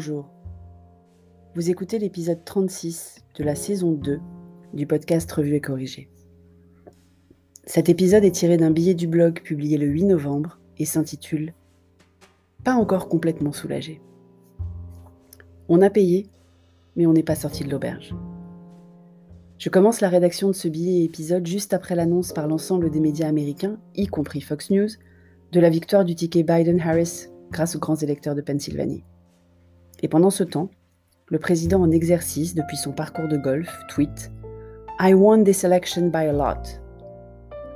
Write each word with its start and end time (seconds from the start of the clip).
Bonjour. 0.00 0.30
Vous 1.54 1.68
écoutez 1.68 1.98
l'épisode 1.98 2.42
36 2.42 3.22
de 3.34 3.44
la 3.44 3.54
saison 3.54 3.92
2 3.92 4.18
du 4.72 4.86
podcast 4.86 5.30
Revue 5.30 5.56
et 5.56 5.60
Corrigé. 5.60 6.08
Cet 7.66 7.90
épisode 7.90 8.24
est 8.24 8.30
tiré 8.30 8.56
d'un 8.56 8.70
billet 8.70 8.94
du 8.94 9.06
blog 9.06 9.42
publié 9.42 9.76
le 9.76 9.84
8 9.84 10.04
novembre 10.04 10.58
et 10.78 10.86
s'intitule 10.86 11.52
Pas 12.64 12.72
encore 12.72 13.10
complètement 13.10 13.52
soulagé. 13.52 14.00
On 15.68 15.82
a 15.82 15.90
payé, 15.90 16.30
mais 16.96 17.04
on 17.04 17.12
n'est 17.12 17.22
pas 17.22 17.34
sorti 17.34 17.62
de 17.62 17.70
l'auberge. 17.70 18.14
Je 19.58 19.68
commence 19.68 20.00
la 20.00 20.08
rédaction 20.08 20.48
de 20.48 20.54
ce 20.54 20.68
billet 20.68 21.04
épisode 21.04 21.46
juste 21.46 21.74
après 21.74 21.94
l'annonce 21.94 22.32
par 22.32 22.48
l'ensemble 22.48 22.90
des 22.90 23.00
médias 23.00 23.28
américains, 23.28 23.78
y 23.94 24.06
compris 24.06 24.40
Fox 24.40 24.70
News, 24.70 24.88
de 25.52 25.60
la 25.60 25.68
victoire 25.68 26.06
du 26.06 26.14
ticket 26.14 26.42
Biden-Harris 26.42 27.26
grâce 27.50 27.76
aux 27.76 27.80
grands 27.80 27.96
électeurs 27.96 28.34
de 28.34 28.40
Pennsylvanie. 28.40 29.04
Et 30.02 30.08
pendant 30.08 30.30
ce 30.30 30.44
temps, 30.44 30.70
le 31.28 31.38
président 31.38 31.80
en 31.80 31.90
exercice 31.90 32.54
depuis 32.54 32.76
son 32.76 32.92
parcours 32.92 33.28
de 33.28 33.36
golf 33.36 33.68
tweet 33.88 34.32
I 34.98 35.14
won 35.14 35.44
this 35.44 35.64
election 35.64 36.08
by 36.08 36.26
a 36.26 36.32
lot. 36.32 36.80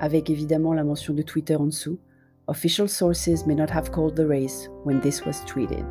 Avec 0.00 0.30
évidemment 0.30 0.72
la 0.72 0.84
mention 0.84 1.14
de 1.14 1.22
Twitter 1.22 1.56
en 1.56 1.66
dessous 1.66 1.98
Official 2.46 2.88
sources 2.88 3.46
may 3.46 3.54
not 3.54 3.70
have 3.70 3.90
called 3.90 4.14
the 4.16 4.26
race 4.26 4.68
when 4.84 5.00
this 5.00 5.24
was 5.24 5.44
tweeted. 5.46 5.84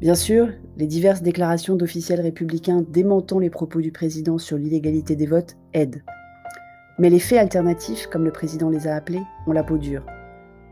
Bien 0.00 0.14
sûr, 0.14 0.48
les 0.76 0.86
diverses 0.86 1.22
déclarations 1.22 1.76
d'officiels 1.76 2.20
républicains 2.20 2.84
démentant 2.88 3.38
les 3.38 3.50
propos 3.50 3.80
du 3.80 3.92
président 3.92 4.38
sur 4.38 4.56
l'illégalité 4.56 5.16
des 5.16 5.26
votes 5.26 5.56
aident. 5.72 6.02
Mais 6.98 7.10
les 7.10 7.20
faits 7.20 7.38
alternatifs, 7.38 8.06
comme 8.08 8.24
le 8.24 8.32
président 8.32 8.70
les 8.70 8.86
a 8.86 8.94
appelés, 8.94 9.22
ont 9.46 9.52
la 9.52 9.64
peau 9.64 9.78
dure 9.78 10.04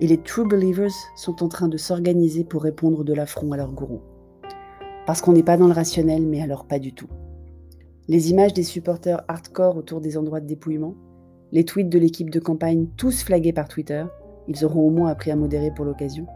et 0.00 0.06
les 0.06 0.18
True 0.18 0.48
Believers 0.48 0.92
sont 1.14 1.42
en 1.42 1.48
train 1.48 1.68
de 1.68 1.76
s'organiser 1.76 2.43
pour 2.43 2.62
répondre 2.62 3.04
de 3.04 3.12
l'affront 3.12 3.52
à 3.52 3.59
leur 3.59 3.70
gourou. 3.70 4.01
Parce 5.07 5.20
qu'on 5.20 5.32
n'est 5.32 5.42
pas 5.42 5.59
dans 5.59 5.66
le 5.66 5.74
rationnel, 5.74 6.26
mais 6.26 6.40
alors 6.40 6.65
pas 6.65 6.79
du 6.79 6.95
tout. 6.95 7.09
Les 8.09 8.30
images 8.30 8.54
des 8.54 8.62
supporters 8.62 9.23
hardcore 9.29 9.76
autour 9.76 10.01
des 10.01 10.16
endroits 10.16 10.40
de 10.40 10.46
dépouillement, 10.46 10.95
les 11.52 11.65
tweets 11.65 11.90
de 11.90 11.98
l'équipe 11.98 12.30
de 12.30 12.40
campagne 12.40 12.87
tous 12.96 13.23
flagués 13.23 13.52
par 13.52 13.68
Twitter, 13.68 14.04
ils 14.48 14.65
auront 14.65 14.87
au 14.87 14.90
moins 14.90 15.10
appris 15.10 15.30
à 15.30 15.37
modérer 15.37 15.70
pour 15.70 15.84
l'occasion, 15.84 16.26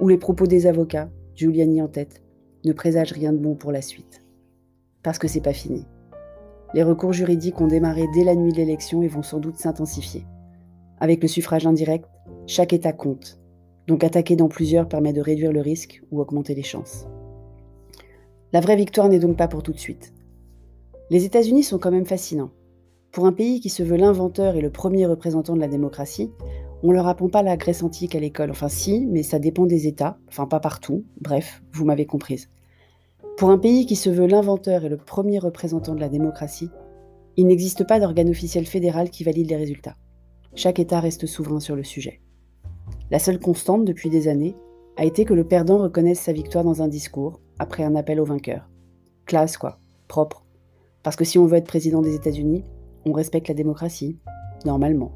ou 0.00 0.08
les 0.08 0.18
propos 0.18 0.46
des 0.46 0.66
avocats, 0.66 1.10
Giuliani 1.34 1.82
en 1.82 1.88
tête, 1.88 2.22
ne 2.64 2.72
présagent 2.72 3.14
rien 3.14 3.32
de 3.32 3.38
bon 3.38 3.54
pour 3.54 3.72
la 3.72 3.82
suite. 3.82 4.24
Parce 5.02 5.18
que 5.18 5.28
c'est 5.28 5.40
pas 5.40 5.52
fini. 5.52 5.86
Les 6.72 6.82
recours 6.82 7.12
juridiques 7.12 7.60
ont 7.60 7.66
démarré 7.66 8.06
dès 8.14 8.24
la 8.24 8.34
nuit 8.34 8.52
de 8.52 8.58
l'élection 8.58 9.02
et 9.02 9.08
vont 9.08 9.22
sans 9.22 9.38
doute 9.38 9.56
s'intensifier. 9.56 10.24
Avec 11.00 11.22
le 11.22 11.28
suffrage 11.28 11.66
indirect, 11.66 12.04
chaque 12.46 12.74
État 12.74 12.92
compte. 12.92 13.40
Donc 13.86 14.04
attaquer 14.04 14.36
dans 14.36 14.48
plusieurs 14.48 14.86
permet 14.86 15.14
de 15.14 15.22
réduire 15.22 15.52
le 15.52 15.62
risque 15.62 16.02
ou 16.10 16.20
augmenter 16.20 16.54
les 16.54 16.62
chances. 16.62 17.06
La 18.52 18.60
vraie 18.60 18.76
victoire 18.76 19.08
n'est 19.08 19.18
donc 19.18 19.36
pas 19.36 19.48
pour 19.48 19.62
tout 19.62 19.72
de 19.72 19.78
suite. 19.78 20.12
Les 21.08 21.24
États-Unis 21.24 21.62
sont 21.62 21.78
quand 21.78 21.90
même 21.90 22.06
fascinants. 22.06 22.50
Pour 23.12 23.26
un 23.26 23.32
pays 23.32 23.60
qui 23.60 23.70
se 23.70 23.82
veut 23.82 23.96
l'inventeur 23.96 24.56
et 24.56 24.60
le 24.60 24.70
premier 24.70 25.06
représentant 25.06 25.56
de 25.56 25.60
la 25.60 25.68
démocratie, 25.68 26.30
on 26.82 26.92
leur 26.92 27.08
apprend 27.08 27.28
pas 27.28 27.42
la 27.42 27.56
Grèce 27.56 27.82
antique 27.82 28.14
à 28.14 28.20
l'école. 28.20 28.50
Enfin 28.50 28.68
si, 28.68 29.06
mais 29.06 29.22
ça 29.22 29.38
dépend 29.38 29.66
des 29.66 29.86
États, 29.86 30.18
enfin 30.28 30.46
pas 30.46 30.60
partout. 30.60 31.04
Bref, 31.20 31.62
vous 31.72 31.84
m'avez 31.84 32.06
comprise. 32.06 32.48
Pour 33.36 33.50
un 33.50 33.58
pays 33.58 33.86
qui 33.86 33.96
se 33.96 34.10
veut 34.10 34.26
l'inventeur 34.26 34.84
et 34.84 34.88
le 34.88 34.98
premier 34.98 35.38
représentant 35.38 35.94
de 35.94 36.00
la 36.00 36.08
démocratie, 36.08 36.70
il 37.36 37.46
n'existe 37.46 37.86
pas 37.86 37.98
d'organe 37.98 38.28
officiel 38.28 38.66
fédéral 38.66 39.10
qui 39.10 39.24
valide 39.24 39.48
les 39.48 39.56
résultats. 39.56 39.96
Chaque 40.54 40.80
État 40.80 40.98
reste 40.98 41.26
souverain 41.26 41.60
sur 41.60 41.76
le 41.76 41.84
sujet. 41.84 42.20
La 43.10 43.20
seule 43.20 43.38
constante 43.38 43.84
depuis 43.84 44.10
des 44.10 44.26
années 44.26 44.56
a 44.96 45.04
été 45.04 45.24
que 45.24 45.34
le 45.34 45.46
perdant 45.46 45.78
reconnaisse 45.78 46.20
sa 46.20 46.32
victoire 46.32 46.64
dans 46.64 46.82
un 46.82 46.88
discours, 46.88 47.40
après 47.58 47.84
un 47.84 47.94
appel 47.94 48.20
au 48.20 48.24
vainqueur. 48.24 48.68
Classe, 49.26 49.56
quoi. 49.56 49.78
Propre. 50.08 50.44
Parce 51.04 51.16
que 51.16 51.24
si 51.24 51.38
on 51.38 51.46
veut 51.46 51.58
être 51.58 51.66
président 51.66 52.02
des 52.02 52.16
États-Unis, 52.16 52.64
on 53.06 53.12
respecte 53.12 53.48
la 53.48 53.54
démocratie, 53.54 54.18
normalement. 54.64 55.12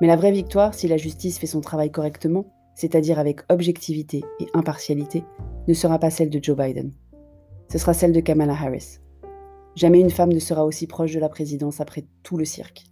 Mais 0.00 0.06
la 0.06 0.16
vraie 0.16 0.32
victoire, 0.32 0.72
si 0.72 0.88
la 0.88 0.96
justice 0.96 1.38
fait 1.38 1.46
son 1.46 1.60
travail 1.60 1.90
correctement, 1.90 2.46
c'est-à-dire 2.74 3.18
avec 3.18 3.40
objectivité 3.50 4.24
et 4.40 4.46
impartialité, 4.54 5.24
ne 5.68 5.74
sera 5.74 5.98
pas 5.98 6.10
celle 6.10 6.30
de 6.30 6.42
Joe 6.42 6.56
Biden. 6.56 6.90
Ce 7.70 7.78
sera 7.78 7.92
celle 7.92 8.12
de 8.12 8.20
Kamala 8.20 8.54
Harris. 8.54 8.98
Jamais 9.74 10.00
une 10.00 10.10
femme 10.10 10.32
ne 10.32 10.38
sera 10.38 10.64
aussi 10.64 10.86
proche 10.86 11.12
de 11.12 11.20
la 11.20 11.28
présidence 11.28 11.80
après 11.80 12.06
tout 12.22 12.38
le 12.38 12.46
cirque 12.46 12.84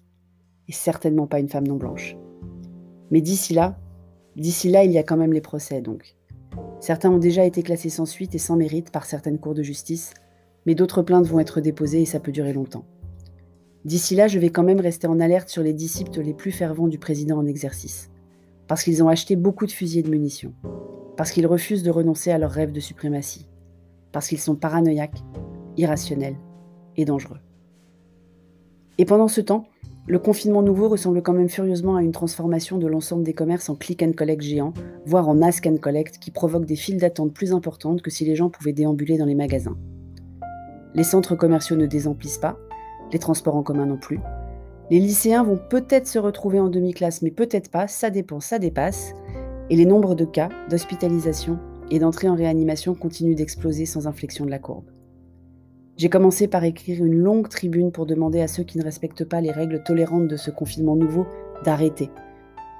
et 0.68 0.72
certainement 0.72 1.26
pas 1.26 1.40
une 1.40 1.48
femme 1.48 1.66
non 1.66 1.76
blanche. 1.76 2.16
Mais 3.10 3.20
d'ici 3.20 3.54
là, 3.54 3.78
d'ici 4.36 4.70
là, 4.70 4.84
il 4.84 4.92
y 4.92 4.98
a 4.98 5.02
quand 5.02 5.16
même 5.16 5.32
les 5.32 5.40
procès, 5.40 5.80
donc. 5.80 6.16
Certains 6.80 7.10
ont 7.10 7.18
déjà 7.18 7.44
été 7.44 7.62
classés 7.62 7.90
sans 7.90 8.06
suite 8.06 8.34
et 8.34 8.38
sans 8.38 8.56
mérite 8.56 8.90
par 8.90 9.04
certaines 9.04 9.38
cours 9.38 9.54
de 9.54 9.62
justice, 9.62 10.12
mais 10.66 10.74
d'autres 10.74 11.02
plaintes 11.02 11.26
vont 11.26 11.40
être 11.40 11.60
déposées 11.60 12.02
et 12.02 12.06
ça 12.06 12.20
peut 12.20 12.32
durer 12.32 12.52
longtemps. 12.52 12.84
D'ici 13.84 14.14
là, 14.14 14.28
je 14.28 14.38
vais 14.38 14.50
quand 14.50 14.62
même 14.62 14.80
rester 14.80 15.06
en 15.06 15.20
alerte 15.20 15.48
sur 15.48 15.62
les 15.62 15.74
disciples 15.74 16.20
les 16.22 16.32
plus 16.32 16.52
fervents 16.52 16.88
du 16.88 16.98
président 16.98 17.38
en 17.38 17.46
exercice, 17.46 18.10
parce 18.66 18.82
qu'ils 18.82 19.02
ont 19.02 19.08
acheté 19.08 19.36
beaucoup 19.36 19.66
de 19.66 19.72
fusils 19.72 19.98
et 19.98 20.02
de 20.02 20.10
munitions, 20.10 20.54
parce 21.16 21.30
qu'ils 21.30 21.46
refusent 21.46 21.82
de 21.82 21.90
renoncer 21.90 22.30
à 22.30 22.38
leur 22.38 22.50
rêve 22.50 22.72
de 22.72 22.80
suprématie, 22.80 23.46
parce 24.10 24.26
qu'ils 24.26 24.40
sont 24.40 24.54
paranoïaques, 24.54 25.22
irrationnels 25.76 26.36
et 26.96 27.04
dangereux. 27.04 27.40
Et 28.96 29.04
pendant 29.04 29.28
ce 29.28 29.40
temps, 29.40 29.66
le 30.06 30.18
confinement 30.18 30.60
nouveau 30.60 30.88
ressemble 30.88 31.22
quand 31.22 31.32
même 31.32 31.48
furieusement 31.48 31.96
à 31.96 32.02
une 32.02 32.12
transformation 32.12 32.76
de 32.76 32.86
l'ensemble 32.86 33.24
des 33.24 33.32
commerces 33.32 33.70
en 33.70 33.74
click 33.74 34.02
and 34.02 34.12
collect 34.12 34.42
géant, 34.42 34.74
voire 35.06 35.30
en 35.30 35.40
ask 35.40 35.66
and 35.66 35.78
collect, 35.78 36.18
qui 36.18 36.30
provoque 36.30 36.66
des 36.66 36.76
files 36.76 36.98
d'attente 36.98 37.32
plus 37.32 37.52
importantes 37.52 38.02
que 38.02 38.10
si 38.10 38.26
les 38.26 38.36
gens 38.36 38.50
pouvaient 38.50 38.74
déambuler 38.74 39.16
dans 39.16 39.24
les 39.24 39.34
magasins. 39.34 39.78
Les 40.94 41.04
centres 41.04 41.36
commerciaux 41.36 41.76
ne 41.76 41.86
désemplissent 41.86 42.38
pas, 42.38 42.58
les 43.12 43.18
transports 43.18 43.56
en 43.56 43.62
commun 43.62 43.86
non 43.86 43.96
plus. 43.96 44.20
Les 44.90 45.00
lycéens 45.00 45.42
vont 45.42 45.58
peut-être 45.70 46.06
se 46.06 46.18
retrouver 46.18 46.60
en 46.60 46.68
demi-classe, 46.68 47.22
mais 47.22 47.30
peut-être 47.30 47.70
pas, 47.70 47.88
ça 47.88 48.10
dépend, 48.10 48.40
ça 48.40 48.58
dépasse. 48.58 49.14
Et 49.70 49.76
les 49.76 49.86
nombres 49.86 50.14
de 50.14 50.26
cas, 50.26 50.50
d'hospitalisation 50.68 51.58
et 51.90 51.98
d'entrée 51.98 52.28
en 52.28 52.34
réanimation 52.34 52.94
continuent 52.94 53.34
d'exploser 53.34 53.86
sans 53.86 54.06
inflexion 54.06 54.44
de 54.44 54.50
la 54.50 54.58
courbe. 54.58 54.93
J'ai 55.96 56.08
commencé 56.08 56.48
par 56.48 56.64
écrire 56.64 57.04
une 57.04 57.14
longue 57.14 57.48
tribune 57.48 57.92
pour 57.92 58.04
demander 58.04 58.40
à 58.40 58.48
ceux 58.48 58.64
qui 58.64 58.78
ne 58.78 58.84
respectent 58.84 59.24
pas 59.24 59.40
les 59.40 59.52
règles 59.52 59.82
tolérantes 59.84 60.26
de 60.26 60.36
ce 60.36 60.50
confinement 60.50 60.96
nouveau 60.96 61.26
d'arrêter, 61.64 62.10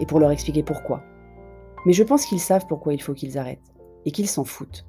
et 0.00 0.06
pour 0.06 0.18
leur 0.18 0.32
expliquer 0.32 0.64
pourquoi. 0.64 1.02
Mais 1.86 1.92
je 1.92 2.02
pense 2.02 2.26
qu'ils 2.26 2.40
savent 2.40 2.66
pourquoi 2.66 2.92
il 2.92 3.00
faut 3.00 3.14
qu'ils 3.14 3.38
arrêtent, 3.38 3.72
et 4.04 4.10
qu'ils 4.10 4.28
s'en 4.28 4.44
foutent. 4.44 4.84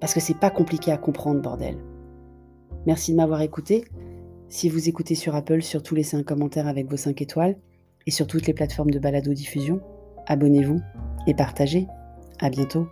Parce 0.00 0.14
que 0.14 0.20
c'est 0.20 0.38
pas 0.38 0.50
compliqué 0.50 0.92
à 0.92 0.98
comprendre, 0.98 1.42
bordel. 1.42 1.78
Merci 2.86 3.10
de 3.12 3.16
m'avoir 3.16 3.40
écouté. 3.40 3.84
Si 4.48 4.68
vous 4.68 4.88
écoutez 4.88 5.16
sur 5.16 5.34
Apple, 5.34 5.62
surtout 5.62 5.96
laissez 5.96 6.16
un 6.16 6.22
commentaire 6.22 6.68
avec 6.68 6.88
vos 6.88 6.96
5 6.96 7.20
étoiles, 7.22 7.56
et 8.06 8.12
sur 8.12 8.28
toutes 8.28 8.46
les 8.46 8.54
plateformes 8.54 8.90
de 8.90 8.98
balado-diffusion, 9.00 9.80
abonnez-vous 10.26 10.80
et 11.26 11.34
partagez. 11.34 11.88
À 12.40 12.50
bientôt. 12.50 12.86